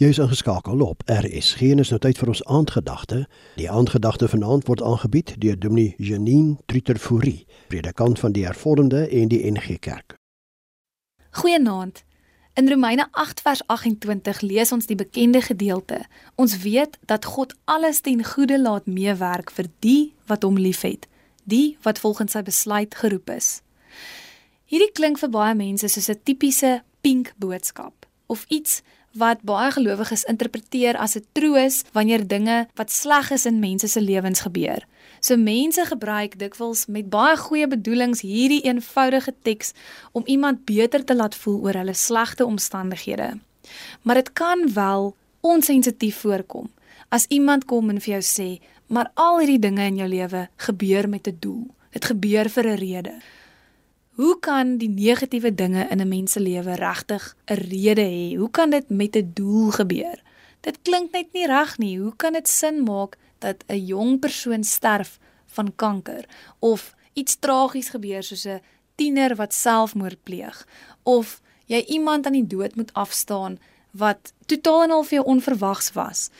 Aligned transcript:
Jy 0.00 0.08
is 0.08 0.18
ingeskakel 0.18 0.80
op 0.80 1.02
en 1.04 1.26
is 1.30 1.56
nou 1.60 1.98
tyd 2.00 2.16
vir 2.16 2.30
ons 2.32 2.40
aandgedagte. 2.44 3.26
Die 3.60 3.66
aandgedagte 3.70 4.28
vanaand 4.32 4.64
word 4.64 4.80
aangebied 4.80 5.34
deur 5.42 5.58
Dominee 5.60 5.92
Janine 5.98 6.56
Trutterfourie, 6.72 7.44
predikant 7.68 8.16
van 8.18 8.32
die 8.32 8.46
Hervormde 8.46 9.02
en 9.08 9.28
die 9.28 9.42
NG 9.50 9.76
Kerk. 9.78 10.14
Goeienaand. 11.30 12.00
In 12.54 12.70
Romeine 12.72 13.08
8 13.12 13.44
vers 13.44 13.60
28 13.66 14.40
lees 14.40 14.72
ons 14.72 14.88
die 14.88 14.96
bekende 14.96 15.42
gedeelte. 15.44 16.06
Ons 16.34 16.56
weet 16.64 16.96
dat 17.04 17.28
God 17.28 17.52
alles 17.64 18.00
ten 18.00 18.24
goeie 18.24 18.56
laat 18.56 18.88
meewerk 18.88 19.52
vir 19.52 19.68
die 19.84 20.14
wat 20.32 20.48
hom 20.48 20.56
liefhet, 20.56 21.04
die 21.44 21.76
wat 21.84 22.00
volgens 22.00 22.32
sy 22.32 22.42
besluit 22.42 22.94
geroep 22.94 23.28
is. 23.36 23.60
Hierdie 24.64 24.94
klink 24.96 25.20
vir 25.20 25.28
baie 25.28 25.54
mense 25.54 25.92
soos 25.92 26.08
'n 26.08 26.24
tipiese 26.24 26.80
pink 27.04 27.34
boodskap 27.36 28.08
of 28.26 28.46
iets 28.48 28.80
wat 29.12 29.42
baie 29.42 29.70
gelowiges 29.70 30.24
interpreteer 30.24 30.96
as 30.96 31.16
'n 31.16 31.24
troos 31.32 31.82
wanneer 31.92 32.26
dinge 32.26 32.68
wat 32.74 32.90
sleg 32.90 33.30
is 33.30 33.46
in 33.46 33.58
mense 33.58 33.88
se 33.88 34.00
lewens 34.00 34.40
gebeur. 34.40 34.86
So 35.20 35.36
mense 35.36 35.84
gebruik 35.84 36.38
dikwels 36.38 36.86
met 36.86 37.10
baie 37.10 37.36
goeie 37.36 37.66
bedoelings 37.66 38.20
hierdie 38.20 38.62
eenvoudige 38.62 39.34
teks 39.42 39.72
om 40.12 40.22
iemand 40.26 40.64
beter 40.64 41.04
te 41.04 41.14
laat 41.14 41.34
voel 41.34 41.60
oor 41.60 41.74
hulle 41.74 41.94
slegte 41.94 42.44
omstandighede. 42.44 43.38
Maar 44.02 44.14
dit 44.14 44.32
kan 44.32 44.72
wel 44.72 45.16
onsensitief 45.40 46.16
voorkom 46.16 46.70
as 47.10 47.26
iemand 47.28 47.64
kom 47.64 47.90
en 47.90 48.00
vir 48.00 48.20
jou 48.20 48.22
sê, 48.22 48.60
"Maar 48.86 49.10
al 49.14 49.38
hierdie 49.38 49.58
dinge 49.58 49.84
in 49.84 49.96
jou 49.96 50.08
lewe 50.08 50.48
gebeur 50.56 51.08
met 51.08 51.26
'n 51.26 51.36
doel. 51.40 51.66
Dit 51.90 52.04
gebeur 52.04 52.48
vir 52.48 52.66
'n 52.66 52.76
rede." 52.76 53.14
Hoe 54.20 54.36
kan 54.38 54.74
die 54.76 54.90
negatiewe 54.92 55.54
dinge 55.54 55.86
in 55.88 56.00
'n 56.00 56.08
mens 56.08 56.32
se 56.32 56.40
lewe 56.40 56.74
regtig 56.74 57.36
'n 57.46 57.54
rede 57.54 58.06
hê? 58.16 58.36
Hoe 58.36 58.50
kan 58.50 58.70
dit 58.70 58.88
met 58.88 59.16
'n 59.16 59.30
doel 59.34 59.70
gebeur? 59.70 60.22
Dit 60.60 60.78
klink 60.82 61.12
net 61.12 61.32
nie 61.32 61.46
reg 61.46 61.78
nie. 61.78 61.98
Hoe 61.98 62.16
kan 62.16 62.32
dit 62.32 62.48
sin 62.48 62.82
maak 62.82 63.16
dat 63.38 63.64
'n 63.66 63.86
jong 63.86 64.18
persoon 64.18 64.64
sterf 64.64 65.18
van 65.46 65.72
kanker 65.76 66.24
of 66.58 66.94
iets 67.12 67.36
tragies 67.38 67.88
gebeur 67.88 68.22
soos 68.22 68.44
'n 68.44 68.60
tiener 68.94 69.36
wat 69.36 69.54
selfmoord 69.54 70.22
pleeg 70.22 70.66
of 71.02 71.40
jy 71.66 71.84
iemand 71.86 72.26
aan 72.26 72.38
die 72.40 72.46
dood 72.46 72.76
moet 72.76 72.92
afstaan 72.92 73.58
wat 73.90 74.32
totaal 74.46 74.82
en 74.82 74.90
al 74.90 75.02
vir 75.02 75.18
jou 75.18 75.26
onverwags 75.26 75.92
was? 75.92 76.30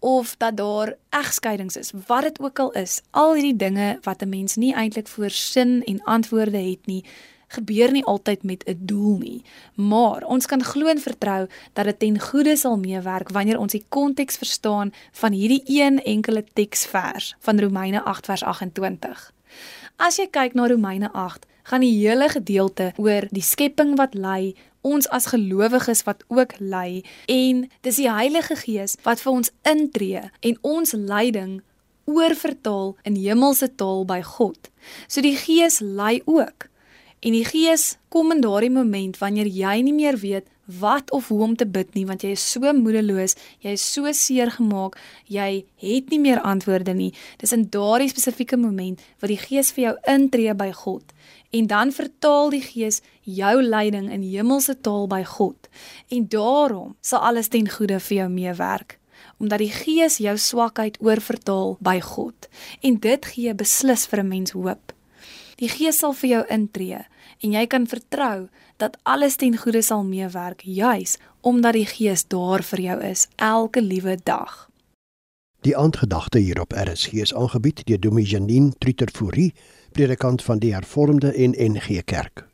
Of 0.00 0.36
dat 0.36 0.56
daar 0.56 0.94
egskeidings 1.08 1.76
is, 1.76 1.92
wat 2.06 2.22
dit 2.22 2.40
ook 2.40 2.58
al 2.58 2.72
is, 2.72 3.00
al 3.10 3.34
hierdie 3.34 3.56
dinge 3.56 3.98
wat 4.02 4.22
'n 4.22 4.28
mens 4.28 4.56
nie 4.56 4.74
eintlik 4.74 5.08
voorsien 5.08 5.84
en 5.84 6.02
antwoorde 6.02 6.58
het 6.58 6.86
nie, 6.86 7.04
gebeur 7.50 7.90
nie 7.90 8.04
altyd 8.04 8.42
met 8.42 8.64
'n 8.66 8.78
doel 8.80 9.18
nie. 9.18 9.42
Maar 9.74 10.24
ons 10.24 10.46
kan 10.46 10.64
glo 10.64 10.86
en 10.86 10.98
vertrou 10.98 11.48
dat 11.72 11.84
dit 11.84 11.98
ten 11.98 12.20
goeie 12.20 12.56
sal 12.56 12.78
meewerk 12.78 13.28
wanneer 13.28 13.58
ons 13.58 13.72
die 13.72 13.84
konteks 13.88 14.36
verstaan 14.36 14.92
van 15.12 15.32
hierdie 15.32 15.62
een 15.66 16.02
enkele 16.02 16.44
teksvers 16.52 17.36
van 17.38 17.60
Romeine 17.60 18.02
8 18.02 18.24
vers 18.24 18.42
28. 18.42 19.32
As 19.96 20.16
jy 20.16 20.28
kyk 20.30 20.54
na 20.54 20.66
Romeine 20.66 21.12
8, 21.12 21.46
gaan 21.70 21.86
die 21.86 21.94
hele 21.94 22.26
gedeelte 22.28 22.90
oor 22.98 23.28
die 23.30 23.44
skepping 23.46 23.94
wat 23.98 24.16
ly, 24.18 24.54
ons 24.82 25.06
as 25.14 25.28
gelowiges 25.30 26.02
wat 26.06 26.24
ook 26.32 26.56
ly 26.58 27.02
en 27.30 27.66
dis 27.84 28.00
die 28.00 28.10
Heilige 28.10 28.56
Gees 28.58 28.96
wat 29.04 29.20
vir 29.22 29.32
ons 29.32 29.52
intree 29.68 30.22
en 30.40 30.56
ons 30.66 30.96
lyding 30.96 31.60
oorvertaal 32.10 32.96
in 33.06 33.18
hemelse 33.20 33.68
taal 33.78 34.06
by 34.08 34.18
God. 34.24 34.70
So 35.06 35.22
die 35.22 35.36
Gees 35.36 35.78
ly 35.84 36.22
ook. 36.24 36.66
En 37.20 37.36
die 37.36 37.44
Gees 37.44 37.98
kom 38.08 38.32
in 38.32 38.40
daardie 38.40 38.72
moment 38.72 39.20
wanneer 39.20 39.46
jy 39.46 39.76
nie 39.84 39.94
meer 39.94 40.16
weet 40.18 40.48
wat 40.80 41.10
of 41.10 41.28
hoe 41.28 41.42
om 41.42 41.56
te 41.58 41.66
bid 41.66 41.94
nie 41.94 42.06
want 42.06 42.22
jy 42.22 42.32
is 42.36 42.44
so 42.52 42.72
moedeloos, 42.72 43.36
jy 43.60 43.74
is 43.76 43.84
so 43.84 44.10
seer 44.16 44.52
gemaak, 44.54 44.96
jy 45.26 45.64
het 45.82 46.10
nie 46.10 46.20
meer 46.22 46.40
antwoorde 46.46 46.94
nie. 46.94 47.10
Dis 47.42 47.52
in 47.52 47.68
daardie 47.74 48.10
spesifieke 48.10 48.56
moment 48.56 49.02
wat 49.20 49.30
die 49.32 49.40
Gees 49.40 49.74
vir 49.76 49.90
jou 49.90 49.94
intree 50.14 50.54
by 50.54 50.70
God 50.82 51.14
en 51.50 51.66
dan 51.66 51.92
vertaal 51.92 52.50
die 52.50 52.62
Gees 52.62 53.00
jou 53.20 53.62
lyding 53.62 54.10
in 54.10 54.22
hemelse 54.22 54.80
taal 54.80 55.06
by 55.10 55.24
God. 55.24 55.68
En 56.08 56.28
daarom 56.28 56.96
sal 57.00 57.20
alles 57.30 57.48
ten 57.48 57.68
goeie 57.68 57.98
vir 57.98 58.16
jou 58.16 58.28
meewerk 58.28 58.98
omdat 59.40 59.58
die 59.58 59.72
Gees 59.72 60.18
jou 60.20 60.36
swakheid 60.38 60.98
oorvertaal 61.00 61.76
by 61.80 62.00
God. 62.00 62.48
En 62.80 62.98
dit 63.00 63.26
gee 63.26 63.54
beslis 63.54 64.06
vir 64.06 64.20
'n 64.20 64.28
mens 64.28 64.50
hoop. 64.50 64.92
Die 65.56 65.68
Gees 65.68 65.98
sal 65.98 66.12
vir 66.12 66.28
jou 66.30 66.44
intree 66.48 67.00
en 67.40 67.52
jy 67.52 67.66
kan 67.66 67.86
vertrou 67.86 68.48
dat 68.76 68.96
alles 69.02 69.36
ten 69.36 69.56
goeie 69.56 69.82
sal 69.82 70.04
meewerk 70.04 70.60
juis 70.64 71.18
omdat 71.40 71.72
die 71.72 71.86
Gees 71.86 72.26
daar 72.28 72.62
vir 72.62 72.80
jou 72.80 73.02
is 73.02 73.28
elke 73.36 73.82
liewe 73.82 74.18
dag. 74.24 74.68
Die 75.60 75.76
aandgedagte 75.76 76.38
hierop 76.38 76.72
RSG 76.72 77.12
is 77.12 77.34
aangebied 77.34 77.86
deur 77.86 78.00
Dominee 78.00 78.30
Janine 78.30 78.72
Trutterfourie 78.78 79.52
predikant 79.92 80.42
van 80.42 80.58
die 80.58 80.74
Hervormde 80.74 81.32
en 81.32 81.54
NG 81.56 82.04
Kerk. 82.04 82.49